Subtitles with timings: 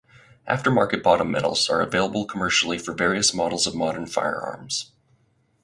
[0.49, 4.93] Aftermarket bottom metals are available commercially for various models of modern firearms.